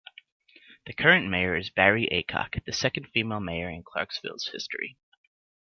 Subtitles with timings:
[0.87, 4.97] The current mayor is Barrie Aycock, the second female mayor in Clarkesville's history.